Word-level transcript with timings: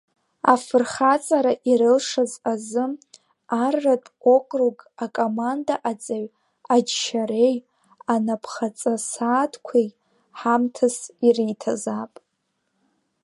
Афырхаҵара 0.53 1.53
ирылшаз 1.69 2.31
азы 2.51 2.83
арратә 3.63 4.09
округ 4.35 4.77
акомандаҟаҵаҩ 5.03 6.25
аџьшьареи 6.75 7.55
анапхаҵа 8.13 8.93
сааҭқәеи 9.09 9.87
ҳамҭас 10.39 10.97
ириҭазаап. 11.27 12.13